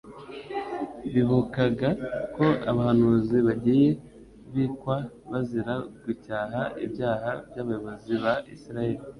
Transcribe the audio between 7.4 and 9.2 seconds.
by'abayobozi ba Isiraeli.